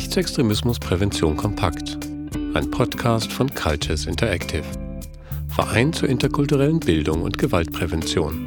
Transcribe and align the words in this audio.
Rechtsextremismus 0.00 0.78
Prävention 0.78 1.36
kompakt. 1.36 1.98
Ein 2.54 2.70
Podcast 2.70 3.30
von 3.30 3.54
Cultures 3.54 4.06
Interactive. 4.06 4.64
Verein 5.54 5.92
zur 5.92 6.08
interkulturellen 6.08 6.80
Bildung 6.80 7.20
und 7.20 7.36
Gewaltprävention. 7.36 8.46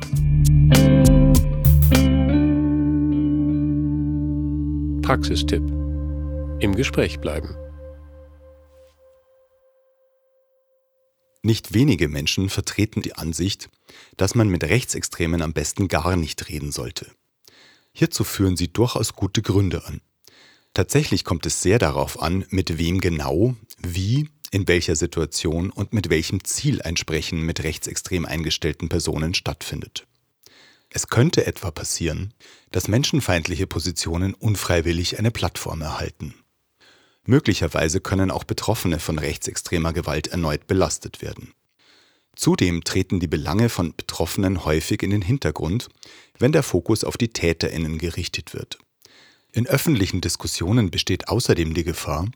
Praxistipp. 5.03 5.62
Im 6.60 6.74
Gespräch 6.76 7.19
bleiben. 7.19 7.56
Nicht 11.44 11.76
wenige 11.76 12.08
Menschen 12.08 12.49
vertreten 12.49 13.04
die 13.04 13.13
Ansicht, 13.13 13.70
dass 14.17 14.33
man 14.33 14.49
mit 14.49 14.63
Rechtsextremen 14.63 15.44
am 15.44 15.54
besten 15.54 15.88
gar 15.88 16.16
nicht 16.16 16.49
reden 16.49 16.72
sollte. 16.72 17.12
Hierzu 17.94 18.23
führen 18.23 18.58
sie 18.58 18.73
durchaus 18.73 19.13
gute 19.13 19.44
Gründe 19.44 19.85
an. 19.85 20.02
Tatsächlich 20.73 21.23
kommt 21.23 21.45
es 21.45 21.62
sehr 21.62 21.77
darauf 21.77 22.22
an, 22.22 22.45
mit 22.50 22.77
wem 22.80 23.00
genau, 23.00 23.55
wie, 23.77 24.30
in 24.50 24.68
welcher 24.68 24.96
Situation 24.96 25.70
und 25.70 25.94
mit 25.94 26.09
welchem 26.09 26.44
Ziel 26.44 26.82
ein 26.82 26.98
Sprechen 26.98 27.41
mit 27.41 27.63
rechtsextrem 27.63 28.26
eingestellten 28.26 28.90
Personen 28.90 29.36
stattfindet. 29.36 30.08
Es 30.90 31.08
könnte 31.08 31.46
etwa 31.46 31.72
passieren, 31.72 32.34
dass 32.72 32.88
menschenfeindliche 32.88 33.68
Positionen 33.68 34.34
unfreiwillig 34.34 35.20
eine 35.20 35.32
Plattform 35.32 35.82
erhalten. 35.82 36.36
Möglicherweise 37.26 38.02
können 38.02 38.32
auch 38.32 38.44
Betroffene 38.44 38.99
von 38.99 39.18
rechtsextremer 39.18 39.94
Gewalt 39.94 40.27
erneut 40.27 40.68
belastet 40.68 41.21
werden. 41.21 41.54
Zudem 42.35 42.84
treten 42.84 43.20
die 43.20 43.27
Belange 43.27 43.70
von 43.70 43.96
Betroffenen 43.96 44.66
häufig 44.66 45.04
in 45.04 45.12
den 45.12 45.21
Hintergrund, 45.21 45.90
wenn 46.40 46.52
der 46.52 46.63
Fokus 46.63 47.04
auf 47.04 47.16
die 47.16 47.30
Täterinnen 47.30 47.99
gerichtet 47.99 48.54
wird. 48.54 48.80
In 49.55 49.67
öffentlichen 49.67 50.20
Diskussionen 50.20 50.90
besteht 50.90 51.27
außerdem 51.27 51.76
die 51.76 51.84
Gefahr, 51.84 52.27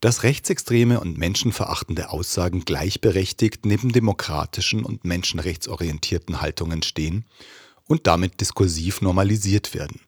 dass 0.00 0.22
rechtsextreme 0.22 1.00
und 1.00 1.18
menschenverachtende 1.18 2.10
Aussagen 2.10 2.64
gleichberechtigt 2.64 3.66
neben 3.66 3.90
demokratischen 3.92 4.84
und 4.84 5.04
menschenrechtsorientierten 5.04 6.40
Haltungen 6.40 6.84
stehen 6.84 7.24
und 7.88 8.06
damit 8.06 8.40
diskursiv 8.40 9.00
normalisiert 9.00 9.74
werden. 9.74 10.02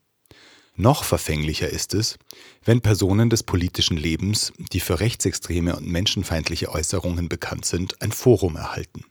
Noch 0.76 1.02
verfänglicher 1.02 1.68
ist 1.68 1.92
es, 1.92 2.18
wenn 2.64 2.80
Personen 2.80 3.30
des 3.30 3.42
politischen 3.42 3.96
Lebens, 3.96 4.52
die 4.72 4.80
für 4.80 5.00
rechtsextreme 5.00 5.74
und 5.74 5.88
menschenfeindliche 5.88 6.70
Äußerungen 6.70 7.28
bekannt 7.28 7.64
sind, 7.64 8.00
ein 8.00 8.12
Forum 8.12 8.54
erhalten. 8.54 9.04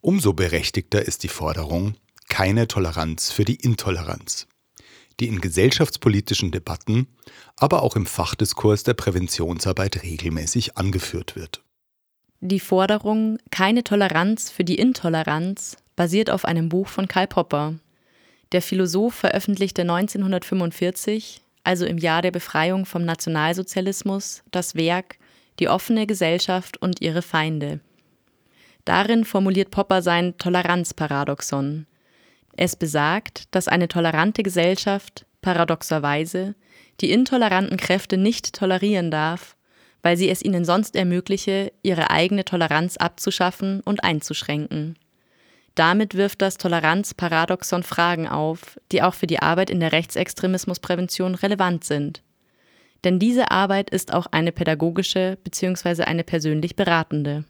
Umso 0.00 0.32
berechtigter 0.32 1.02
ist 1.02 1.22
die 1.22 1.28
Forderung, 1.28 1.94
keine 2.28 2.66
Toleranz 2.66 3.30
für 3.30 3.44
die 3.44 3.56
Intoleranz 3.56 4.48
die 5.20 5.28
in 5.28 5.40
gesellschaftspolitischen 5.40 6.50
Debatten, 6.50 7.06
aber 7.56 7.82
auch 7.82 7.96
im 7.96 8.06
Fachdiskurs 8.06 8.82
der 8.82 8.94
Präventionsarbeit 8.94 10.02
regelmäßig 10.02 10.76
angeführt 10.76 11.36
wird. 11.36 11.62
Die 12.40 12.60
Forderung 12.60 13.38
Keine 13.50 13.84
Toleranz 13.84 14.50
für 14.50 14.64
die 14.64 14.78
Intoleranz 14.78 15.76
basiert 15.96 16.30
auf 16.30 16.44
einem 16.44 16.68
Buch 16.68 16.88
von 16.88 17.08
Karl 17.08 17.26
Popper. 17.26 17.74
Der 18.52 18.60
Philosoph 18.60 19.14
veröffentlichte 19.14 19.82
1945, 19.82 21.40
also 21.62 21.86
im 21.86 21.98
Jahr 21.98 22.22
der 22.22 22.32
Befreiung 22.32 22.84
vom 22.84 23.04
Nationalsozialismus, 23.04 24.42
das 24.50 24.74
Werk 24.74 25.16
Die 25.60 25.68
offene 25.68 26.06
Gesellschaft 26.06 26.82
und 26.82 27.00
ihre 27.00 27.22
Feinde. 27.22 27.80
Darin 28.84 29.24
formuliert 29.24 29.70
Popper 29.70 30.02
sein 30.02 30.36
Toleranzparadoxon, 30.36 31.86
es 32.56 32.76
besagt, 32.76 33.54
dass 33.54 33.68
eine 33.68 33.88
tolerante 33.88 34.42
Gesellschaft 34.42 35.26
paradoxerweise 35.42 36.54
die 37.00 37.10
intoleranten 37.10 37.76
Kräfte 37.76 38.16
nicht 38.16 38.54
tolerieren 38.54 39.10
darf, 39.10 39.56
weil 40.02 40.16
sie 40.16 40.28
es 40.28 40.42
ihnen 40.42 40.64
sonst 40.64 40.96
ermögliche, 40.96 41.72
ihre 41.82 42.10
eigene 42.10 42.44
Toleranz 42.44 42.96
abzuschaffen 42.96 43.80
und 43.80 44.04
einzuschränken. 44.04 44.96
Damit 45.74 46.14
wirft 46.14 46.40
das 46.40 46.56
Toleranzparadoxon 46.56 47.82
Fragen 47.82 48.28
auf, 48.28 48.78
die 48.92 49.02
auch 49.02 49.14
für 49.14 49.26
die 49.26 49.40
Arbeit 49.40 49.70
in 49.70 49.80
der 49.80 49.92
Rechtsextremismusprävention 49.92 51.34
relevant 51.34 51.84
sind. 51.84 52.22
Denn 53.02 53.18
diese 53.18 53.50
Arbeit 53.50 53.90
ist 53.90 54.12
auch 54.14 54.26
eine 54.30 54.52
pädagogische 54.52 55.36
bzw. 55.42 56.04
eine 56.04 56.22
persönlich 56.22 56.76
beratende. 56.76 57.44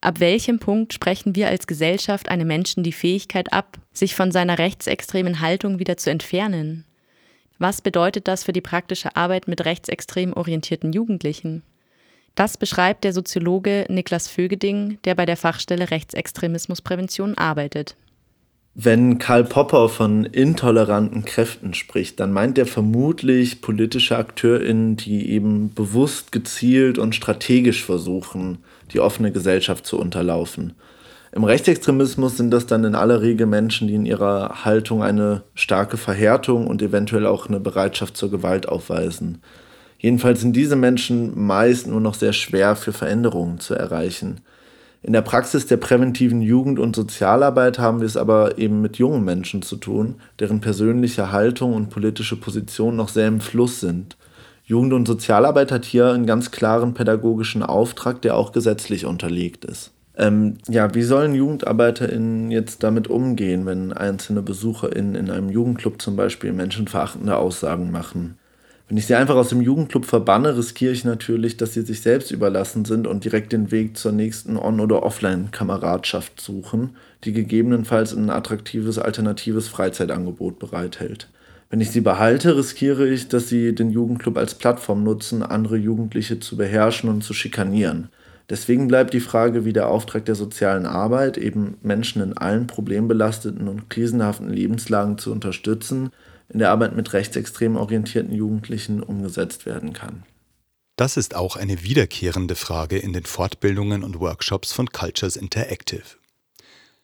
Ab 0.00 0.20
welchem 0.20 0.58
Punkt 0.58 0.92
sprechen 0.92 1.34
wir 1.34 1.48
als 1.48 1.66
Gesellschaft 1.66 2.28
einem 2.28 2.46
Menschen 2.46 2.82
die 2.82 2.92
Fähigkeit 2.92 3.52
ab, 3.52 3.78
sich 3.92 4.14
von 4.14 4.30
seiner 4.30 4.58
rechtsextremen 4.58 5.40
Haltung 5.40 5.78
wieder 5.78 5.96
zu 5.96 6.10
entfernen? 6.10 6.84
Was 7.58 7.80
bedeutet 7.80 8.28
das 8.28 8.44
für 8.44 8.52
die 8.52 8.60
praktische 8.60 9.16
Arbeit 9.16 9.48
mit 9.48 9.64
rechtsextrem 9.64 10.34
orientierten 10.34 10.92
Jugendlichen? 10.92 11.62
Das 12.34 12.58
beschreibt 12.58 13.04
der 13.04 13.14
Soziologe 13.14 13.86
Niklas 13.88 14.28
Vögeding, 14.28 14.98
der 15.04 15.14
bei 15.14 15.24
der 15.24 15.38
Fachstelle 15.38 15.90
Rechtsextremismusprävention 15.90 17.38
arbeitet. 17.38 17.96
Wenn 18.74 19.16
Karl 19.16 19.44
Popper 19.44 19.88
von 19.88 20.26
intoleranten 20.26 21.24
Kräften 21.24 21.72
spricht, 21.72 22.20
dann 22.20 22.30
meint 22.32 22.58
er 22.58 22.66
vermutlich 22.66 23.62
politische 23.62 24.18
AkteurInnen, 24.18 24.98
die 24.98 25.30
eben 25.30 25.72
bewusst, 25.72 26.30
gezielt 26.30 26.98
und 26.98 27.14
strategisch 27.14 27.82
versuchen, 27.82 28.58
die 28.92 29.00
offene 29.00 29.32
Gesellschaft 29.32 29.86
zu 29.86 29.98
unterlaufen. 29.98 30.74
Im 31.32 31.44
Rechtsextremismus 31.44 32.36
sind 32.36 32.50
das 32.50 32.66
dann 32.66 32.84
in 32.84 32.94
aller 32.94 33.20
Regel 33.20 33.46
Menschen, 33.46 33.88
die 33.88 33.94
in 33.94 34.06
ihrer 34.06 34.64
Haltung 34.64 35.02
eine 35.02 35.42
starke 35.54 35.96
Verhärtung 35.96 36.66
und 36.66 36.80
eventuell 36.80 37.26
auch 37.26 37.48
eine 37.48 37.60
Bereitschaft 37.60 38.16
zur 38.16 38.30
Gewalt 38.30 38.68
aufweisen. 38.68 39.42
Jedenfalls 39.98 40.40
sind 40.40 40.54
diese 40.54 40.76
Menschen 40.76 41.38
meist 41.46 41.86
nur 41.86 42.00
noch 42.00 42.14
sehr 42.14 42.32
schwer 42.32 42.76
für 42.76 42.92
Veränderungen 42.92 43.60
zu 43.60 43.74
erreichen. 43.74 44.40
In 45.02 45.12
der 45.12 45.22
Praxis 45.22 45.66
der 45.66 45.76
präventiven 45.76 46.40
Jugend- 46.40 46.78
und 46.78 46.96
Sozialarbeit 46.96 47.78
haben 47.78 48.00
wir 48.00 48.06
es 48.06 48.16
aber 48.16 48.58
eben 48.58 48.80
mit 48.80 48.96
jungen 48.96 49.24
Menschen 49.24 49.62
zu 49.62 49.76
tun, 49.76 50.16
deren 50.40 50.60
persönliche 50.60 51.32
Haltung 51.32 51.74
und 51.74 51.90
politische 51.90 52.36
Position 52.36 52.96
noch 52.96 53.08
sehr 53.08 53.28
im 53.28 53.40
Fluss 53.40 53.80
sind. 53.80 54.16
Jugend- 54.68 54.92
und 54.94 55.06
Sozialarbeit 55.06 55.70
hat 55.70 55.84
hier 55.84 56.10
einen 56.10 56.26
ganz 56.26 56.50
klaren 56.50 56.92
pädagogischen 56.92 57.62
Auftrag, 57.62 58.20
der 58.22 58.36
auch 58.36 58.50
gesetzlich 58.50 59.06
unterlegt 59.06 59.64
ist. 59.64 59.92
Ähm, 60.16 60.54
ja, 60.68 60.92
wie 60.92 61.04
sollen 61.04 61.36
JugendarbeiterInnen 61.36 62.50
jetzt 62.50 62.82
damit 62.82 63.06
umgehen, 63.06 63.64
wenn 63.64 63.92
einzelne 63.92 64.42
BesucherInnen 64.42 65.14
in 65.14 65.30
einem 65.30 65.50
Jugendclub 65.50 66.02
zum 66.02 66.16
Beispiel 66.16 66.52
menschenverachtende 66.52 67.36
Aussagen 67.36 67.92
machen? 67.92 68.38
Wenn 68.88 68.96
ich 68.96 69.06
sie 69.06 69.14
einfach 69.14 69.36
aus 69.36 69.50
dem 69.50 69.60
Jugendclub 69.60 70.04
verbanne, 70.04 70.56
riskiere 70.56 70.92
ich 70.92 71.04
natürlich, 71.04 71.56
dass 71.56 71.74
sie 71.74 71.82
sich 71.82 72.00
selbst 72.00 72.32
überlassen 72.32 72.84
sind 72.84 73.06
und 73.06 73.24
direkt 73.24 73.52
den 73.52 73.70
Weg 73.70 73.96
zur 73.96 74.10
nächsten 74.10 74.56
On- 74.56 74.80
oder 74.80 75.04
Offline-Kameradschaft 75.04 76.40
suchen, 76.40 76.96
die 77.22 77.32
gegebenenfalls 77.32 78.12
ein 78.12 78.30
attraktives 78.30 78.98
alternatives 78.98 79.68
Freizeitangebot 79.68 80.58
bereithält. 80.58 81.28
Wenn 81.68 81.80
ich 81.80 81.90
sie 81.90 82.00
behalte, 82.00 82.56
riskiere 82.56 83.08
ich, 83.08 83.28
dass 83.28 83.48
sie 83.48 83.74
den 83.74 83.90
Jugendclub 83.90 84.36
als 84.36 84.54
Plattform 84.54 85.02
nutzen, 85.02 85.42
andere 85.42 85.76
Jugendliche 85.76 86.38
zu 86.38 86.56
beherrschen 86.56 87.10
und 87.10 87.22
zu 87.22 87.34
schikanieren. 87.34 88.08
Deswegen 88.48 88.86
bleibt 88.86 89.12
die 89.12 89.20
Frage, 89.20 89.64
wie 89.64 89.72
der 89.72 89.88
Auftrag 89.88 90.24
der 90.24 90.36
sozialen 90.36 90.86
Arbeit, 90.86 91.36
eben 91.36 91.78
Menschen 91.82 92.22
in 92.22 92.36
allen 92.36 92.68
problembelasteten 92.68 93.66
und 93.66 93.90
krisenhaften 93.90 94.48
Lebenslagen 94.48 95.18
zu 95.18 95.32
unterstützen, 95.32 96.10
in 96.48 96.60
der 96.60 96.70
Arbeit 96.70 96.94
mit 96.94 97.12
rechtsextrem 97.12 97.76
orientierten 97.76 98.32
Jugendlichen 98.32 99.02
umgesetzt 99.02 99.66
werden 99.66 99.92
kann. 99.92 100.22
Das 100.94 101.16
ist 101.16 101.34
auch 101.34 101.56
eine 101.56 101.82
wiederkehrende 101.82 102.54
Frage 102.54 102.98
in 102.98 103.12
den 103.12 103.24
Fortbildungen 103.24 104.04
und 104.04 104.20
Workshops 104.20 104.72
von 104.72 104.86
Cultures 104.86 105.36
Interactive. 105.36 106.04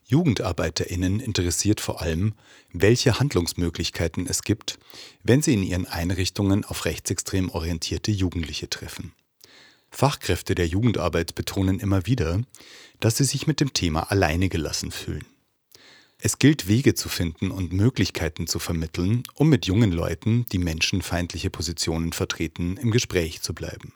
JugendarbeiterInnen 0.05 1.21
interessiert 1.21 1.81
vor 1.81 2.03
allem, 2.03 2.35
welche 2.73 3.19
Handlungsmöglichkeiten 3.19 4.27
es 4.27 4.43
gibt, 4.43 4.79
wenn 5.23 5.43
sie 5.43 5.55
in 5.55 5.63
ihren 5.63 5.87
Einrichtungen 5.87 6.65
auf 6.65 6.85
rechtsextrem 6.85 7.51
orientierte 7.51 8.11
Jugendliche 8.11 8.69
treffen. 8.69 9.13
Fachkräfte 9.91 10.55
der 10.55 10.67
Jugendarbeit 10.67 11.35
betonen 11.35 11.79
immer 11.79 12.07
wieder, 12.07 12.41
dass 13.01 13.19
sie 13.19 13.25
sich 13.25 13.47
mit 13.47 13.61
dem 13.61 13.73
Thema 13.73 14.11
alleine 14.11 14.49
gelassen 14.49 14.91
fühlen. 14.91 15.27
Es 16.19 16.39
gilt 16.39 16.69
Wege 16.69 16.95
zu 16.95 17.09
finden 17.09 17.51
und 17.51 17.73
Möglichkeiten 17.73 18.47
zu 18.47 18.59
vermitteln, 18.59 19.25
um 19.35 19.49
mit 19.49 19.67
jungen 19.67 19.91
Leuten, 19.91 20.47
die 20.53 20.59
menschenfeindliche 20.59 21.51
Positionen 21.51 22.13
vertreten, 22.13 22.77
im 22.77 22.91
Gespräch 22.91 23.43
zu 23.43 23.55
bleiben. 23.55 23.93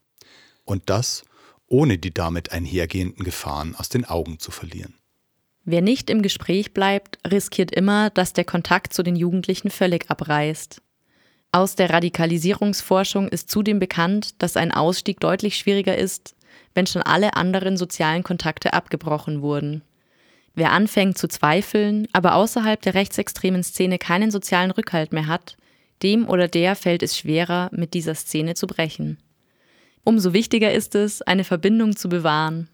Und 0.64 0.90
das, 0.90 1.22
ohne 1.68 1.98
die 1.98 2.12
damit 2.12 2.52
einhergehenden 2.52 3.24
Gefahren 3.24 3.76
aus 3.76 3.88
den 3.88 4.04
Augen 4.04 4.38
zu 4.38 4.50
verlieren. 4.50 4.94
Wer 5.68 5.82
nicht 5.82 6.10
im 6.10 6.22
Gespräch 6.22 6.72
bleibt, 6.72 7.18
riskiert 7.28 7.72
immer, 7.72 8.10
dass 8.10 8.32
der 8.32 8.44
Kontakt 8.44 8.92
zu 8.92 9.02
den 9.02 9.16
Jugendlichen 9.16 9.68
völlig 9.68 10.08
abreißt. 10.08 10.80
Aus 11.50 11.74
der 11.74 11.90
Radikalisierungsforschung 11.90 13.26
ist 13.26 13.50
zudem 13.50 13.80
bekannt, 13.80 14.40
dass 14.40 14.56
ein 14.56 14.70
Ausstieg 14.70 15.18
deutlich 15.18 15.56
schwieriger 15.58 15.98
ist, 15.98 16.36
wenn 16.74 16.86
schon 16.86 17.02
alle 17.02 17.34
anderen 17.34 17.76
sozialen 17.76 18.22
Kontakte 18.22 18.74
abgebrochen 18.74 19.42
wurden. 19.42 19.82
Wer 20.54 20.70
anfängt 20.70 21.18
zu 21.18 21.26
zweifeln, 21.26 22.06
aber 22.12 22.36
außerhalb 22.36 22.80
der 22.80 22.94
rechtsextremen 22.94 23.64
Szene 23.64 23.98
keinen 23.98 24.30
sozialen 24.30 24.70
Rückhalt 24.70 25.12
mehr 25.12 25.26
hat, 25.26 25.56
dem 26.04 26.28
oder 26.28 26.46
der 26.46 26.76
fällt 26.76 27.02
es 27.02 27.18
schwerer, 27.18 27.70
mit 27.72 27.92
dieser 27.92 28.14
Szene 28.14 28.54
zu 28.54 28.68
brechen. 28.68 29.18
Umso 30.04 30.32
wichtiger 30.32 30.72
ist 30.72 30.94
es, 30.94 31.22
eine 31.22 31.42
Verbindung 31.42 31.96
zu 31.96 32.08
bewahren, 32.08 32.68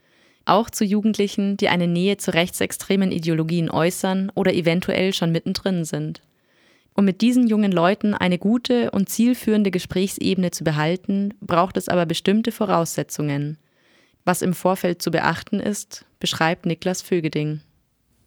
auch 0.44 0.70
zu 0.70 0.84
Jugendlichen, 0.84 1.56
die 1.56 1.68
eine 1.68 1.86
Nähe 1.86 2.16
zu 2.16 2.32
rechtsextremen 2.32 3.12
Ideologien 3.12 3.70
äußern 3.70 4.30
oder 4.34 4.54
eventuell 4.54 5.12
schon 5.12 5.32
mittendrin 5.32 5.84
sind. 5.84 6.20
Um 6.94 7.04
mit 7.04 7.20
diesen 7.20 7.46
jungen 7.46 7.72
Leuten 7.72 8.14
eine 8.14 8.38
gute 8.38 8.90
und 8.90 9.08
zielführende 9.08 9.70
Gesprächsebene 9.70 10.50
zu 10.50 10.62
behalten, 10.64 11.34
braucht 11.40 11.76
es 11.76 11.88
aber 11.88 12.04
bestimmte 12.04 12.52
Voraussetzungen. 12.52 13.56
Was 14.24 14.42
im 14.42 14.52
Vorfeld 14.52 15.02
zu 15.02 15.10
beachten 15.10 15.58
ist, 15.58 16.04
beschreibt 16.20 16.66
Niklas 16.66 17.02
Vögeding. 17.02 17.60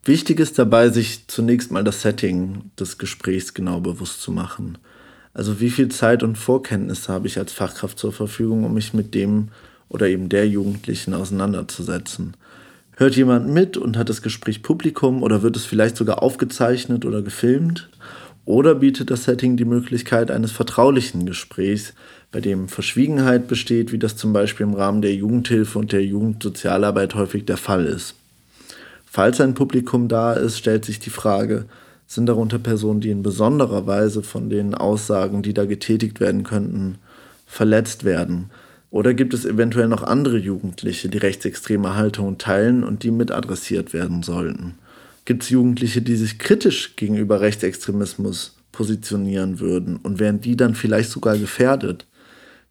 Wichtig 0.03 0.39
ist 0.39 0.59
dabei, 0.59 0.89
sich 0.89 1.27
zunächst 1.27 1.71
mal 1.71 1.83
das 1.83 2.01
Setting 2.01 2.71
des 2.79 2.97
Gesprächs 2.97 3.53
genau 3.53 3.79
bewusst 3.79 4.21
zu 4.21 4.31
machen. 4.31 4.77
Also 5.33 5.59
wie 5.59 5.69
viel 5.69 5.89
Zeit 5.89 6.23
und 6.23 6.37
Vorkenntnisse 6.37 7.11
habe 7.11 7.27
ich 7.27 7.37
als 7.37 7.53
Fachkraft 7.53 7.99
zur 7.99 8.13
Verfügung, 8.13 8.63
um 8.63 8.73
mich 8.73 8.93
mit 8.93 9.13
dem 9.13 9.49
oder 9.89 10.07
eben 10.07 10.29
der 10.29 10.47
Jugendlichen 10.47 11.13
auseinanderzusetzen? 11.13 12.35
Hört 12.97 13.15
jemand 13.15 13.49
mit 13.49 13.75
und 13.75 13.97
hat 13.97 14.09
das 14.09 14.21
Gespräch 14.21 14.63
Publikum 14.63 15.21
oder 15.21 15.41
wird 15.41 15.57
es 15.57 15.65
vielleicht 15.65 15.97
sogar 15.97 16.23
aufgezeichnet 16.23 17.03
oder 17.03 17.21
gefilmt? 17.21 17.89
Oder 18.45 18.75
bietet 18.75 19.09
das 19.09 19.23
Setting 19.23 19.57
die 19.57 19.65
Möglichkeit 19.65 20.31
eines 20.31 20.51
vertraulichen 20.51 21.25
Gesprächs, 21.25 21.93
bei 22.31 22.39
dem 22.41 22.67
Verschwiegenheit 22.67 23.47
besteht, 23.47 23.91
wie 23.91 23.97
das 23.97 24.17
zum 24.17 24.33
Beispiel 24.33 24.65
im 24.65 24.75
Rahmen 24.75 25.01
der 25.01 25.13
Jugendhilfe 25.13 25.79
und 25.79 25.91
der 25.91 26.05
Jugendsozialarbeit 26.05 27.15
häufig 27.15 27.45
der 27.45 27.57
Fall 27.57 27.85
ist? 27.85 28.15
Falls 29.05 29.41
ein 29.41 29.55
Publikum 29.55 30.07
da 30.07 30.33
ist, 30.33 30.57
stellt 30.57 30.85
sich 30.85 30.99
die 30.99 31.09
Frage, 31.09 31.65
sind 32.07 32.27
darunter 32.27 32.59
Personen, 32.59 33.01
die 33.01 33.09
in 33.09 33.23
besonderer 33.23 33.87
Weise 33.87 34.21
von 34.21 34.49
den 34.49 34.75
Aussagen, 34.75 35.41
die 35.41 35.53
da 35.53 35.65
getätigt 35.65 36.19
werden 36.19 36.43
könnten, 36.43 36.97
verletzt 37.47 38.03
werden? 38.03 38.51
Oder 38.95 39.13
gibt 39.13 39.33
es 39.33 39.43
eventuell 39.43 39.89
noch 39.89 40.03
andere 40.03 40.37
Jugendliche, 40.37 41.09
die 41.09 41.17
rechtsextreme 41.17 41.97
Haltungen 41.97 42.37
teilen 42.37 42.81
und 42.81 43.03
die 43.03 43.11
mit 43.11 43.29
adressiert 43.29 43.91
werden 43.91 44.23
sollten? 44.23 44.75
Gibt 45.25 45.43
es 45.43 45.49
Jugendliche, 45.49 46.01
die 46.01 46.15
sich 46.15 46.39
kritisch 46.39 46.95
gegenüber 46.95 47.41
Rechtsextremismus 47.41 48.55
positionieren 48.71 49.59
würden 49.59 49.97
und 49.97 50.19
wären 50.19 50.39
die 50.39 50.55
dann 50.55 50.75
vielleicht 50.75 51.09
sogar 51.09 51.37
gefährdet? 51.37 52.05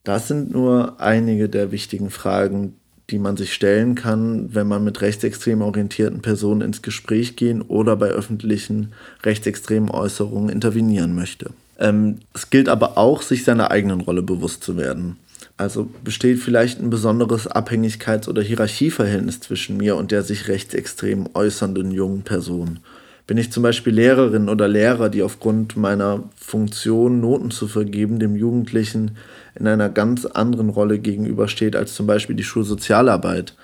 Das 0.03 0.27
sind 0.27 0.51
nur 0.51 0.99
einige 0.99 1.51
der 1.51 1.73
wichtigen 1.73 2.09
Fragen, 2.09 2.73
die 3.11 3.19
man 3.19 3.37
sich 3.37 3.53
stellen 3.53 3.95
kann, 3.95 4.55
wenn 4.55 4.67
man 4.67 4.83
mit 4.83 5.03
rechtsextrem 5.03 5.61
orientierten 5.61 6.23
Personen 6.23 6.63
ins 6.63 6.81
Gespräch 6.81 7.37
gehen 7.37 7.61
oder 7.61 7.97
bei 7.97 8.09
öffentlichen 8.09 8.95
rechtsextremen 9.25 9.91
Äußerungen 9.91 10.49
intervenieren 10.49 11.15
möchte. 11.15 11.51
Ähm, 11.79 12.21
es 12.33 12.49
gilt 12.49 12.71
aber 12.71 12.97
auch, 12.97 13.21
sich 13.21 13.45
seiner 13.45 13.71
eigenen 13.71 14.01
Rolle 14.01 14.23
bewusst 14.23 14.65
zu 14.65 14.79
werden. 14.79 15.19
Also 15.57 15.89
besteht 16.03 16.41
vielleicht 16.41 16.81
ein 16.81 16.91
besonderes 16.91 17.49
Abhängigkeits- 17.49 18.29
oder 18.29 18.43
Hierarchieverhältnis 18.43 19.41
zwischen 19.41 19.77
mir 19.77 19.97
und 19.97 20.11
der 20.11 20.23
sich 20.23 20.49
rechtsextrem 20.49 21.29
äußernden 21.33 21.93
jungen 21.93 22.23
Person. 22.23 22.81
Bin 23.27 23.39
ich 23.39 23.53
zum 23.53 23.63
Beispiel 23.63 23.95
Lehrerin 23.95 24.49
oder 24.49 24.69
Lehrer, 24.69 25.09
die 25.09 25.23
aufgrund 25.23 25.77
meiner 25.77 26.25
Funktion, 26.37 27.21
Noten 27.21 27.51
zu 27.51 27.69
vergeben, 27.69 28.19
dem 28.19 28.37
Jugendlichen 28.37 29.17
in 29.55 29.67
einer 29.67 29.89
ganz 29.89 30.27
anderen 30.27 30.69
Rolle 30.69 30.99
gegenübersteht 30.99 31.77
als 31.77 31.95
zum 31.95 32.07
Beispiel 32.07 32.37
die 32.37 32.45
Schulsozialarbeit. 32.45 33.55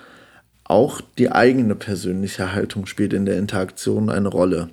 Auch 0.63 1.01
die 1.17 1.31
eigene 1.31 1.75
persönliche 1.75 2.53
Haltung 2.53 2.85
spielt 2.85 3.13
in 3.13 3.25
der 3.25 3.37
Interaktion 3.37 4.09
eine 4.09 4.29
Rolle. 4.29 4.69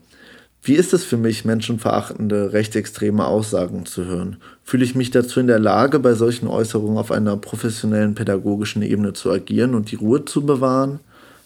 Wie 0.63 0.75
ist 0.75 0.93
es 0.93 1.05
für 1.05 1.17
mich, 1.17 1.45
menschenverachtende, 1.45 2.53
rechtsextreme 2.53 3.27
Aussagen 3.27 3.87
zu 3.87 4.05
hören? 4.05 4.37
Fühle 4.65 4.85
ich 4.85 4.95
mich 4.95 5.11
dazu 5.11 5.41
in 5.41 5.47
der 5.47 5.59
Lage, 5.59 5.99
bei 5.99 6.15
solchen 6.15 6.49
Äußerungen 6.49 6.99
auf 6.99 7.11
einer 7.11 7.37
professionellen 7.37 8.15
pädagogischen 8.15 8.83
Ebene 8.83 9.13
zu 9.13 9.31
agieren 9.31 9.75
und 9.75 9.91
die 9.91 9.97
Ruhe 9.97 10.25
zu 10.25 10.45
bewahren? 10.45 11.01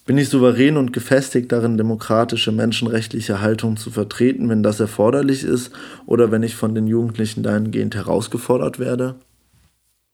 Bin 0.05 0.19
ich 0.19 0.31
souverän 0.31 0.77
und 0.77 0.93
gefestigt 0.93 1.53
darin, 1.53 1.77
demokratische, 1.77 2.51
menschenrechtliche 2.51 3.41
Haltung 3.41 3.77
zu 3.77 3.91
vertreten, 3.91 4.49
wenn 4.49 4.65
das 4.65 4.81
erforderlich 4.81 5.45
ist 5.45 5.71
oder 6.07 6.33
wenn 6.33 6.43
ich 6.43 6.57
von 6.57 6.75
den 6.75 6.89
Jugendlichen 6.89 7.45
dahingehend 7.45 7.95
herausgefordert 7.95 8.81
werde? 8.81 9.15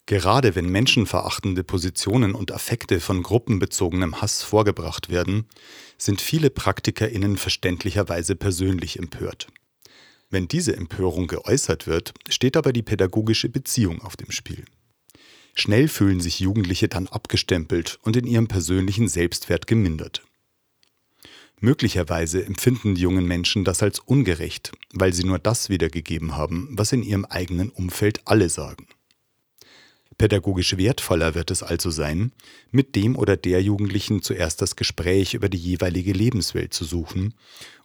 Gerade 0.04 0.54
wenn 0.54 0.68
menschenverachtende 0.68 1.64
Positionen 1.64 2.34
und 2.34 2.52
Affekte 2.52 2.98
von 2.98 3.22
gruppenbezogenem 3.22 4.20
Hass 4.20 4.42
vorgebracht 4.42 5.10
werden, 5.10 5.44
sind 5.98 6.20
viele 6.20 6.50
PraktikerInnen 6.50 7.36
verständlicherweise 7.36 8.36
persönlich 8.36 8.98
empört. 8.98 9.48
Wenn 10.30 10.46
diese 10.48 10.76
Empörung 10.76 11.26
geäußert 11.26 11.86
wird, 11.86 12.14
steht 12.28 12.56
aber 12.56 12.72
die 12.72 12.82
pädagogische 12.82 13.48
Beziehung 13.48 14.02
auf 14.02 14.16
dem 14.16 14.30
Spiel. 14.30 14.64
Schnell 15.54 15.88
fühlen 15.88 16.20
sich 16.20 16.38
Jugendliche 16.38 16.88
dann 16.88 17.08
abgestempelt 17.08 17.98
und 18.02 18.16
in 18.16 18.26
ihrem 18.26 18.46
persönlichen 18.46 19.08
Selbstwert 19.08 19.66
gemindert. 19.66 20.22
Möglicherweise 21.60 22.44
empfinden 22.44 22.94
die 22.94 23.00
jungen 23.00 23.26
Menschen 23.26 23.64
das 23.64 23.82
als 23.82 23.98
ungerecht, 23.98 24.70
weil 24.92 25.12
sie 25.12 25.24
nur 25.24 25.40
das 25.40 25.68
wiedergegeben 25.68 26.36
haben, 26.36 26.68
was 26.70 26.92
in 26.92 27.02
ihrem 27.02 27.24
eigenen 27.24 27.70
Umfeld 27.70 28.20
alle 28.26 28.48
sagen. 28.48 28.86
Pädagogisch 30.18 30.76
wertvoller 30.76 31.36
wird 31.36 31.52
es 31.52 31.62
also 31.62 31.90
sein, 31.90 32.32
mit 32.72 32.96
dem 32.96 33.16
oder 33.16 33.36
der 33.36 33.62
Jugendlichen 33.62 34.20
zuerst 34.20 34.60
das 34.60 34.74
Gespräch 34.74 35.34
über 35.34 35.48
die 35.48 35.58
jeweilige 35.58 36.12
Lebenswelt 36.12 36.74
zu 36.74 36.84
suchen 36.84 37.34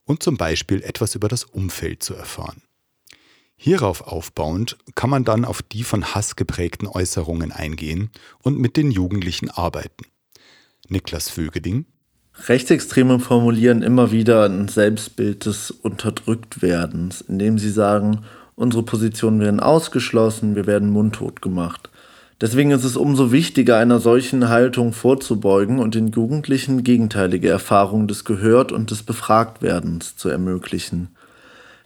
und 0.03 0.24
zum 0.24 0.38
Beispiel 0.38 0.81
etwas 0.81 1.13
über 1.13 1.27
das 1.27 1.44
Umfeld 1.44 2.01
zu 2.01 2.15
erfahren. 2.15 2.63
Hierauf 3.56 4.01
aufbauend 4.01 4.77
kann 4.95 5.12
man 5.12 5.24
dann 5.24 5.45
auf 5.45 5.62
die 5.62 5.83
von 5.83 6.15
Hass 6.15 6.35
geprägten 6.35 6.88
Äußerungen 6.88 7.51
eingehen 7.51 8.09
und 8.39 8.59
mit 8.59 8.77
den 8.77 8.91
Jugendlichen 8.91 9.50
arbeiten. 9.50 10.06
Niklas 10.89 11.29
Vögeding 11.29 11.86
Rechtsextreme 12.47 13.19
formulieren 13.19 13.83
immer 13.83 14.12
wieder 14.12 14.45
ein 14.45 14.68
Selbstbild 14.68 15.45
des 15.45 15.69
Unterdrücktwerdens, 15.69 17.21
indem 17.21 17.59
sie 17.59 17.69
sagen, 17.69 18.25
unsere 18.56 18.81
Positionen 18.81 19.39
werden 19.39 19.59
ausgeschlossen, 19.59 20.56
wir 20.56 20.65
werden 20.65 20.89
mundtot 20.89 21.44
gemacht. 21.44 21.91
Deswegen 22.43 22.71
ist 22.71 22.83
es 22.83 22.97
umso 22.97 23.31
wichtiger, 23.31 23.77
einer 23.77 24.01
solchen 24.01 24.49
Haltung 24.49 24.91
vorzubeugen 24.91 25.79
und 25.79 25.95
den 25.95 26.09
Jugendlichen 26.09 26.83
gegenteilige 26.83 27.47
Erfahrungen 27.47 28.09
des 28.09 28.25
Gehört- 28.25 28.73
und 28.73 28.91
des 28.91 29.01
Befragtwerdens 29.01 30.17
zu 30.17 30.27
ermöglichen. 30.27 31.07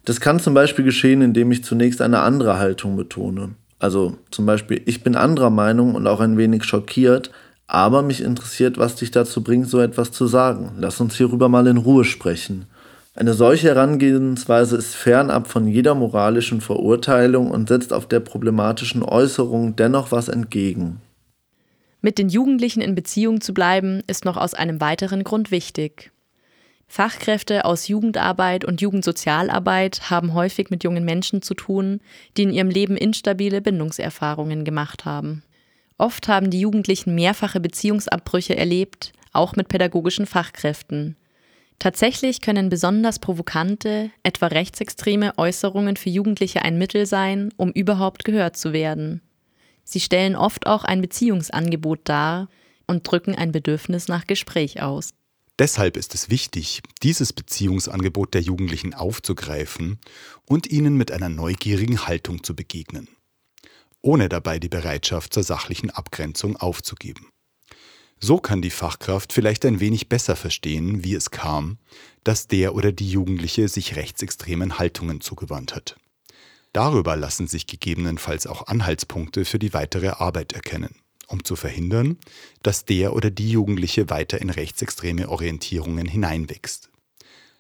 Das 0.03 0.19
kann 0.19 0.39
zum 0.39 0.55
Beispiel 0.55 0.83
geschehen, 0.83 1.21
indem 1.21 1.51
ich 1.51 1.63
zunächst 1.63 2.01
eine 2.01 2.21
andere 2.21 2.57
Haltung 2.57 2.97
betone. 2.97 3.49
Also 3.77 4.17
zum 4.31 4.47
Beispiel, 4.47 4.81
ich 4.85 5.03
bin 5.03 5.15
anderer 5.15 5.51
Meinung 5.51 5.93
und 5.93 6.07
auch 6.07 6.21
ein 6.21 6.39
wenig 6.39 6.63
schockiert, 6.63 7.29
aber 7.67 8.01
mich 8.01 8.23
interessiert, 8.23 8.79
was 8.79 8.95
dich 8.95 9.11
dazu 9.11 9.43
bringt, 9.43 9.69
so 9.69 9.79
etwas 9.79 10.11
zu 10.11 10.25
sagen. 10.25 10.71
Lass 10.79 10.99
uns 10.99 11.15
hierüber 11.15 11.49
mal 11.49 11.67
in 11.67 11.77
Ruhe 11.77 12.03
sprechen. 12.03 12.65
Eine 13.17 13.33
solche 13.33 13.69
Herangehensweise 13.69 14.77
ist 14.77 14.93
fernab 14.93 15.47
von 15.47 15.67
jeder 15.67 15.95
moralischen 15.95 16.61
Verurteilung 16.61 17.49
und 17.49 17.67
setzt 17.67 17.91
auf 17.91 18.07
der 18.07 18.19
problematischen 18.19 19.01
Äußerung 19.01 19.75
dennoch 19.75 20.11
was 20.11 20.27
entgegen. 20.27 21.01
Mit 21.99 22.19
den 22.19 22.29
Jugendlichen 22.29 22.79
in 22.79 22.93
Beziehung 22.93 23.41
zu 23.41 23.55
bleiben, 23.55 24.03
ist 24.05 24.23
noch 24.23 24.37
aus 24.37 24.53
einem 24.53 24.79
weiteren 24.81 25.23
Grund 25.23 25.49
wichtig. 25.49 26.11
Fachkräfte 26.87 27.65
aus 27.65 27.87
Jugendarbeit 27.87 28.65
und 28.65 28.81
Jugendsozialarbeit 28.81 30.11
haben 30.11 30.35
häufig 30.35 30.69
mit 30.69 30.83
jungen 30.83 31.03
Menschen 31.03 31.41
zu 31.41 31.55
tun, 31.55 32.01
die 32.37 32.43
in 32.43 32.53
ihrem 32.53 32.69
Leben 32.69 32.95
instabile 32.95 33.61
Bindungserfahrungen 33.61 34.63
gemacht 34.63 35.05
haben. 35.05 35.41
Oft 35.97 36.27
haben 36.27 36.51
die 36.51 36.59
Jugendlichen 36.59 37.15
mehrfache 37.15 37.59
Beziehungsabbrüche 37.59 38.55
erlebt, 38.55 39.11
auch 39.33 39.55
mit 39.55 39.69
pädagogischen 39.69 40.27
Fachkräften. 40.27 41.15
Tatsächlich 41.79 42.41
können 42.41 42.69
besonders 42.69 43.19
provokante, 43.19 44.09
etwa 44.23 44.47
rechtsextreme 44.47 45.37
Äußerungen 45.37 45.95
für 45.95 46.09
Jugendliche 46.09 46.63
ein 46.63 46.77
Mittel 46.77 47.05
sein, 47.05 47.53
um 47.55 47.71
überhaupt 47.71 48.23
gehört 48.23 48.57
zu 48.57 48.73
werden. 48.73 49.21
Sie 49.83 49.99
stellen 49.99 50.35
oft 50.35 50.65
auch 50.65 50.83
ein 50.83 51.01
Beziehungsangebot 51.01 52.01
dar 52.05 52.49
und 52.87 53.09
drücken 53.09 53.35
ein 53.35 53.51
Bedürfnis 53.51 54.07
nach 54.07 54.25
Gespräch 54.25 54.81
aus. 54.81 55.11
Deshalb 55.59 55.97
ist 55.97 56.13
es 56.13 56.29
wichtig, 56.29 56.81
dieses 57.03 57.33
Beziehungsangebot 57.33 58.33
der 58.33 58.41
Jugendlichen 58.41 58.93
aufzugreifen 58.93 59.99
und 60.45 60.67
ihnen 60.67 60.97
mit 60.97 61.11
einer 61.11 61.29
neugierigen 61.29 62.07
Haltung 62.07 62.43
zu 62.43 62.55
begegnen, 62.55 63.07
ohne 64.01 64.29
dabei 64.29 64.59
die 64.59 64.69
Bereitschaft 64.69 65.33
zur 65.33 65.43
sachlichen 65.43 65.89
Abgrenzung 65.89 66.57
aufzugeben. 66.57 67.27
So 68.19 68.39
kann 68.39 68.61
die 68.61 68.71
Fachkraft 68.71 69.31
vielleicht 69.31 69.63
ein 69.65 69.79
wenig 69.79 70.09
besser 70.09 70.35
verstehen, 70.35 71.03
wie 71.03 71.13
es 71.13 71.29
kam, 71.29 71.77
dass 72.23 72.47
der 72.47 72.73
oder 72.73 72.91
die 72.91 73.09
Jugendliche 73.09 73.67
sich 73.67 73.95
rechtsextremen 73.95 74.79
Haltungen 74.79 75.21
zugewandt 75.21 75.75
hat. 75.75 75.97
Darüber 76.73 77.15
lassen 77.15 77.47
sich 77.47 77.67
gegebenenfalls 77.67 78.47
auch 78.47 78.67
Anhaltspunkte 78.67 79.45
für 79.45 79.59
die 79.59 79.73
weitere 79.73 80.09
Arbeit 80.09 80.53
erkennen, 80.53 80.95
um 81.27 81.43
zu 81.43 81.55
verhindern, 81.55 82.17
dass 82.63 82.85
der 82.85 83.13
oder 83.13 83.29
die 83.29 83.51
Jugendliche 83.51 84.09
weiter 84.09 84.41
in 84.41 84.49
rechtsextreme 84.49 85.29
Orientierungen 85.29 86.07
hineinwächst. 86.07 86.89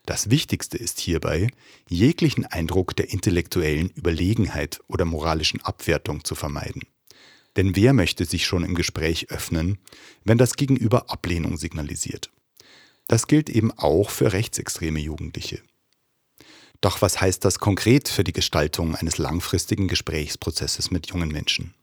Das 0.05 0.29
Wichtigste 0.29 0.77
ist 0.77 0.99
hierbei, 0.99 1.49
jeglichen 1.89 2.45
Eindruck 2.45 2.95
der 2.95 3.11
intellektuellen 3.11 3.89
Überlegenheit 3.89 4.79
oder 4.87 5.05
moralischen 5.05 5.61
Abwertung 5.63 6.23
zu 6.23 6.33
vermeiden. 6.33 6.81
Denn 7.57 7.75
wer 7.75 7.93
möchte 7.93 8.23
sich 8.25 8.45
schon 8.45 8.63
im 8.63 8.75
Gespräch 8.75 9.31
öffnen, 9.31 9.79
wenn 10.23 10.37
das 10.37 10.53
Gegenüber 10.53 11.09
Ablehnung 11.09 11.57
signalisiert? 11.57 12.29
Das 13.07 13.27
gilt 13.27 13.49
eben 13.49 13.71
auch 13.71 14.11
für 14.11 14.31
rechtsextreme 14.31 14.99
Jugendliche. 14.99 15.59
Doch 16.81 17.01
was 17.01 17.19
heißt 17.19 17.43
das 17.43 17.57
konkret 17.57 18.07
für 18.07 18.23
die 18.23 18.33
Gestaltung 18.33 18.95
eines 18.95 19.17
langfristigen 19.17 19.87
Gesprächsprozesses 19.87 20.91
mit 20.91 21.07
jungen 21.07 21.29
Menschen? 21.29 21.73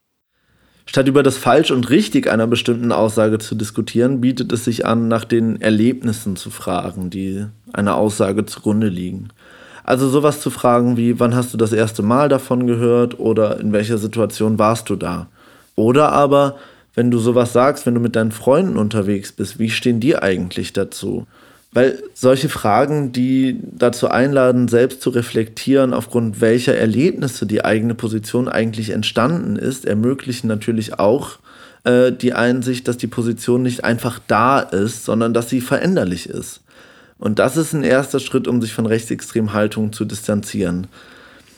Statt 0.86 1.08
über 1.08 1.22
das 1.22 1.38
Falsch 1.38 1.70
und 1.70 1.90
Richtig 1.90 2.30
einer 2.30 2.46
bestimmten 2.46 2.92
Aussage 2.92 3.38
zu 3.38 3.54
diskutieren, 3.54 4.20
bietet 4.20 4.52
es 4.52 4.64
sich 4.64 4.86
an, 4.86 5.08
nach 5.08 5.24
den 5.24 5.60
Erlebnissen 5.60 6.36
zu 6.36 6.50
fragen, 6.50 7.10
die 7.10 7.46
einer 7.72 7.96
Aussage 7.96 8.44
zugrunde 8.46 8.88
liegen. 8.88 9.30
Also 9.82 10.08
sowas 10.08 10.40
zu 10.40 10.50
fragen 10.50 10.96
wie, 10.96 11.18
wann 11.18 11.34
hast 11.34 11.52
du 11.52 11.58
das 11.58 11.72
erste 11.72 12.02
Mal 12.02 12.28
davon 12.28 12.66
gehört 12.66 13.18
oder 13.18 13.58
in 13.58 13.72
welcher 13.72 13.98
Situation 13.98 14.58
warst 14.58 14.88
du 14.88 14.96
da? 14.96 15.28
Oder 15.76 16.12
aber, 16.12 16.56
wenn 16.94 17.10
du 17.10 17.18
sowas 17.18 17.52
sagst, 17.52 17.86
wenn 17.86 17.94
du 17.94 18.00
mit 18.00 18.16
deinen 18.16 18.32
Freunden 18.32 18.76
unterwegs 18.76 19.32
bist, 19.32 19.58
wie 19.58 19.70
stehen 19.70 20.00
die 20.00 20.16
eigentlich 20.16 20.72
dazu? 20.72 21.26
Weil 21.72 22.00
solche 22.14 22.48
Fragen, 22.48 23.10
die 23.10 23.58
dazu 23.72 24.08
einladen, 24.08 24.68
selbst 24.68 25.02
zu 25.02 25.10
reflektieren, 25.10 25.92
aufgrund 25.92 26.40
welcher 26.40 26.76
Erlebnisse 26.76 27.46
die 27.46 27.64
eigene 27.64 27.96
Position 27.96 28.48
eigentlich 28.48 28.90
entstanden 28.90 29.56
ist, 29.56 29.84
ermöglichen 29.84 30.46
natürlich 30.46 31.00
auch 31.00 31.38
äh, 31.82 32.12
die 32.12 32.32
Einsicht, 32.32 32.86
dass 32.86 32.96
die 32.96 33.08
Position 33.08 33.62
nicht 33.62 33.82
einfach 33.82 34.20
da 34.28 34.60
ist, 34.60 35.04
sondern 35.04 35.34
dass 35.34 35.50
sie 35.50 35.60
veränderlich 35.60 36.28
ist. 36.28 36.60
Und 37.18 37.40
das 37.40 37.56
ist 37.56 37.72
ein 37.72 37.82
erster 37.82 38.20
Schritt, 38.20 38.46
um 38.46 38.60
sich 38.60 38.72
von 38.72 38.86
rechtsextremen 38.86 39.52
Haltungen 39.52 39.92
zu 39.92 40.04
distanzieren. 40.04 40.86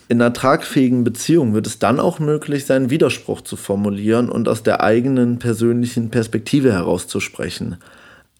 In 0.08 0.22
einer 0.22 0.32
tragfähigen 0.32 1.02
Beziehung 1.02 1.52
wird 1.52 1.66
es 1.66 1.80
dann 1.80 1.98
auch 1.98 2.20
möglich 2.20 2.64
sein, 2.64 2.90
Widerspruch 2.90 3.40
zu 3.40 3.56
formulieren 3.56 4.28
und 4.28 4.48
aus 4.48 4.62
der 4.62 4.82
eigenen 4.82 5.38
persönlichen 5.38 6.10
Perspektive 6.10 6.72
herauszusprechen. 6.72 7.78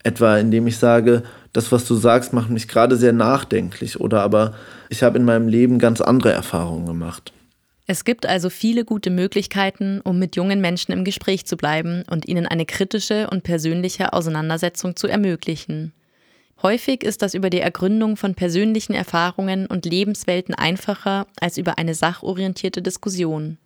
Etwa 0.05 0.39
indem 0.39 0.69
ich 0.69 0.79
sage, 0.79 1.25
das, 1.53 1.73
was 1.73 1.85
du 1.85 1.97
sagst, 1.97 2.33
macht 2.33 2.51
mich 2.51 2.69
gerade 2.69 2.97
sehr 2.97 3.13
nachdenklich 3.13 3.99
oder 3.99 4.23
aber 4.23 4.55
ich 4.89 5.03
habe 5.03 5.19
in 5.19 5.25
meinem 5.25 5.49
Leben 5.49 5.81
ganz 5.81 6.01
andere 6.01 6.31
Erfahrungen 6.31 6.87
gemacht. 6.87 7.33
Es 7.89 8.05
gibt 8.05 8.27
also 8.27 8.49
viele 8.51 8.85
gute 8.85 9.11
Möglichkeiten, 9.11 10.01
um 10.03 10.19
mit 10.19 10.37
jungen 10.37 10.61
Menschen 10.61 10.93
im 10.93 11.05
Gespräch 11.05 11.47
zu 11.47 11.57
bleiben 11.57 12.05
und 12.09 12.27
ihnen 12.29 12.47
eine 12.47 12.67
kritische 12.67 13.29
und 13.31 13.43
persönliche 13.43 14.13
Auseinandersetzung 14.13 14.95
zu 14.95 15.09
ermöglichen. 15.09 15.93
Häufig 16.63 17.03
ist 17.03 17.21
das 17.21 17.35
über 17.35 17.51
die 17.51 17.61
Ergründung 17.61 18.17
von 18.17 18.35
persönlichen 18.35 18.95
Erfahrungen 18.95 19.67
und 19.67 19.85
Lebenswelten 19.85 20.55
einfacher 20.55 21.27
als 21.39 21.59
über 21.59 21.79
eine 21.79 21.95
sachorientierte 21.95 22.81
Diskussion. 22.81 23.59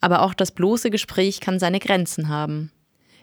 Aber 0.00 0.22
auch 0.22 0.34
das 0.34 0.50
bloße 0.50 0.90
Gespräch 0.90 1.40
kann 1.40 1.58
seine 1.58 1.78
Grenzen 1.78 2.28
haben. 2.28 2.72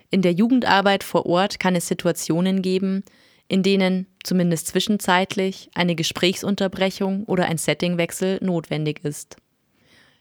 In 0.09 0.21
der 0.21 0.31
Jugendarbeit 0.31 1.03
vor 1.03 1.25
Ort 1.25 1.59
kann 1.59 1.75
es 1.75 1.87
Situationen 1.87 2.61
geben, 2.61 3.03
in 3.49 3.61
denen, 3.61 4.07
zumindest 4.23 4.67
zwischenzeitlich, 4.67 5.69
eine 5.73 5.95
Gesprächsunterbrechung 5.95 7.25
oder 7.25 7.45
ein 7.45 7.57
Settingwechsel 7.57 8.39
notwendig 8.41 9.03
ist. 9.03 9.35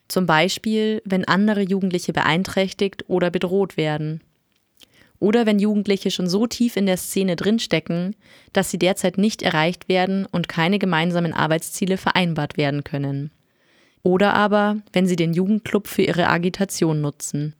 Zum 0.08 0.26
Beispiel, 0.26 1.02
wenn 1.04 1.24
andere 1.24 1.62
Jugendliche 1.62 2.12
beeinträchtigt 2.12 3.04
oder 3.08 3.30
bedroht 3.30 3.76
werden 3.76 4.20
oder 5.20 5.46
wenn 5.46 5.58
Jugendliche 5.58 6.10
schon 6.10 6.28
so 6.28 6.46
tief 6.46 6.76
in 6.76 6.86
der 6.86 6.96
Szene 6.96 7.36
drinstecken, 7.36 8.16
dass 8.52 8.70
sie 8.70 8.78
derzeit 8.78 9.18
nicht 9.18 9.42
erreicht 9.42 9.88
werden 9.88 10.26
und 10.26 10.48
keine 10.48 10.78
gemeinsamen 10.78 11.34
Arbeitsziele 11.34 11.98
vereinbart 11.98 12.56
werden 12.56 12.82
können. 12.82 13.30
Oder 14.02 14.34
aber, 14.34 14.78
wenn 14.92 15.06
sie 15.06 15.16
den 15.16 15.34
Jugendclub 15.34 15.86
für 15.86 16.02
ihre 16.02 16.28
Agitation 16.28 17.02
nutzen. 17.02 17.54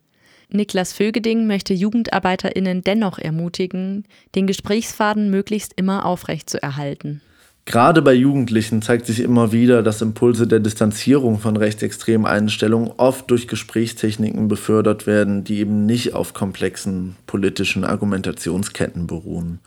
Niklas 0.49 0.93
Vögeding 0.93 1.47
möchte 1.47 1.75
JugendarbeiterInnen 1.75 2.83
dennoch 2.83 3.19
ermutigen, 3.19 4.05
den 4.35 4.47
Gesprächsfaden 4.47 5.31
möglichst 5.31 5.75
immer 5.77 6.07
aufrecht 6.07 6.51
zu 6.51 6.61
erhalten. 6.61 7.21
Gerade 7.67 8.03
bei 8.03 8.15
Jugendlichen 8.15 8.83
zeigt 8.83 9.07
sich 9.07 9.21
immer 9.21 9.53
wieder, 9.53 9.83
dass 9.83 10.03
Impulse 10.03 10.47
der 10.47 10.61
Distanzierung 10.61 11.39
von 11.39 11.57
rechtsextremen 11.57 12.27
Einstellungen 12.27 12.91
oft 12.97 13.31
durch 13.31 13.47
Gesprächstechniken 13.47 14.49
befördert 14.49 15.07
werden, 15.07 15.45
die 15.45 15.59
eben 15.59 15.87
nicht 15.87 16.15
auf 16.15 16.35
komplexen 16.35 17.17
politischen 17.27 17.85
Argumentationsketten 17.85 19.07
beruhen. 19.07 19.61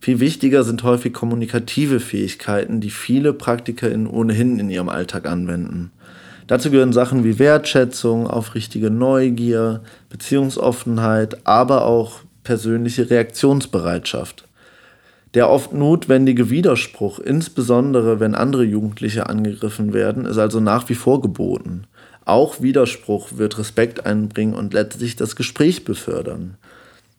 Viel 0.00 0.20
wichtiger 0.20 0.62
sind 0.62 0.84
häufig 0.84 1.12
kommunikative 1.12 2.00
Fähigkeiten, 2.00 2.80
die 2.80 2.90
viele 2.90 3.32
PraktikerInnen 3.32 4.06
ohnehin 4.06 4.58
in 4.58 4.70
ihrem 4.70 4.88
Alltag 4.88 5.26
anwenden. 5.26 5.90
Dazu 6.46 6.70
gehören 6.70 6.94
Sachen 6.94 7.24
wie 7.24 7.38
Wertschätzung, 7.38 8.26
aufrichtige 8.26 8.90
Neugier, 8.90 9.82
Beziehungsoffenheit, 10.08 11.46
aber 11.46 11.84
auch 11.84 12.20
persönliche 12.42 13.10
Reaktionsbereitschaft. 13.10 14.47
Der 15.34 15.50
oft 15.50 15.74
notwendige 15.74 16.48
Widerspruch, 16.48 17.18
insbesondere 17.18 18.18
wenn 18.18 18.34
andere 18.34 18.64
Jugendliche 18.64 19.28
angegriffen 19.28 19.92
werden, 19.92 20.24
ist 20.24 20.38
also 20.38 20.60
nach 20.60 20.88
wie 20.88 20.94
vor 20.94 21.20
geboten. 21.20 21.84
Auch 22.24 22.62
Widerspruch 22.62 23.28
wird 23.36 23.58
Respekt 23.58 24.06
einbringen 24.06 24.54
und 24.54 24.72
letztlich 24.72 25.16
das 25.16 25.36
Gespräch 25.36 25.84
befördern. 25.84 26.56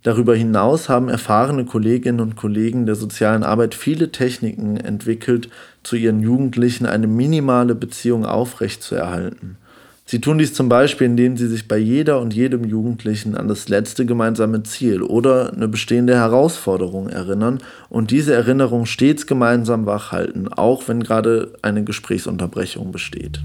Darüber 0.02 0.36
hinaus 0.36 0.88
haben 0.88 1.10
erfahrene 1.10 1.66
Kolleginnen 1.66 2.22
und 2.22 2.36
Kollegen 2.36 2.86
der 2.86 2.96
sozialen 2.96 3.44
Arbeit 3.44 3.76
viele 3.76 4.12
Techniken 4.12 4.78
entwickelt, 4.78 5.50
zu 5.84 5.96
ihren 5.96 6.22
Jugendlichen 6.22 6.86
eine 6.86 7.08
minimale 7.08 7.76
Beziehung 7.76 8.26
aufrechtzuerhalten. 8.26 9.58
Sie 10.12 10.20
tun 10.20 10.40
dies 10.40 10.56
zum 10.56 10.70
Beispiel, 10.70 11.06
indem 11.06 11.38
sie 11.38 11.46
sich 11.46 11.68
bei 11.68 11.78
jeder 11.78 12.20
und 12.20 12.34
jedem 12.34 12.64
Jugendlichen 12.64 13.36
an 13.36 13.48
das 13.48 13.70
letzte 13.70 14.08
gemeinsame 14.08 14.64
Ziel 14.64 15.04
oder 15.04 15.54
eine 15.54 15.68
bestehende 15.68 16.16
Herausforderung 16.16 17.10
erinnern 17.10 17.60
und 17.90 18.10
diese 18.10 18.34
Erinnerung 18.34 18.88
stets 18.88 19.28
gemeinsam 19.28 19.86
wachhalten, 19.86 20.52
auch 20.52 20.88
wenn 20.88 21.04
gerade 21.04 21.54
eine 21.62 21.84
Gesprächsunterbrechung 21.84 22.92
besteht. 22.92 23.44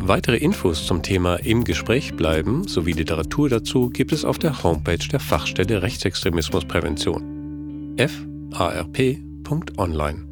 Weitere 0.00 0.36
Infos 0.36 0.86
zum 0.86 1.02
Thema 1.02 1.36
Im 1.36 1.64
Gespräch 1.64 2.14
bleiben 2.14 2.68
sowie 2.68 2.92
Literatur 2.92 3.48
dazu 3.48 3.88
gibt 3.88 4.12
es 4.12 4.26
auf 4.26 4.38
der 4.38 4.62
Homepage 4.62 4.98
der 5.10 5.20
Fachstelle 5.20 5.80
Rechtsextremismusprävention 5.80 7.37
farp.online. 7.98 10.28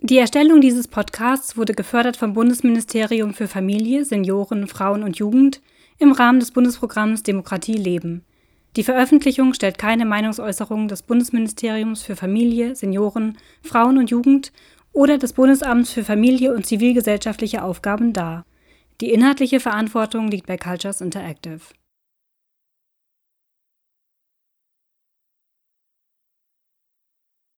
Die 0.00 0.18
Erstellung 0.18 0.60
dieses 0.60 0.88
Podcasts 0.88 1.56
wurde 1.56 1.72
gefördert 1.72 2.18
vom 2.18 2.34
Bundesministerium 2.34 3.32
für 3.32 3.48
Familie, 3.48 4.04
Senioren, 4.04 4.66
Frauen 4.66 5.02
und 5.02 5.16
Jugend 5.16 5.62
im 5.98 6.12
Rahmen 6.12 6.40
des 6.40 6.50
Bundesprogramms 6.50 7.22
Demokratie 7.22 7.78
leben. 7.78 8.26
Die 8.76 8.82
Veröffentlichung 8.82 9.54
stellt 9.54 9.78
keine 9.78 10.04
Meinungsäußerung 10.04 10.88
des 10.88 11.02
Bundesministeriums 11.02 12.02
für 12.02 12.16
Familie, 12.16 12.76
Senioren, 12.76 13.38
Frauen 13.62 13.96
und 13.96 14.10
Jugend 14.10 14.52
oder 14.94 15.18
des 15.18 15.34
Bundesamts 15.34 15.92
für 15.92 16.04
Familie 16.04 16.54
und 16.54 16.64
zivilgesellschaftliche 16.64 17.62
Aufgaben 17.62 18.14
dar. 18.14 18.46
Die 19.00 19.12
inhaltliche 19.12 19.60
Verantwortung 19.60 20.28
liegt 20.28 20.46
bei 20.46 20.56
Cultures 20.56 21.00
Interactive 21.00 21.60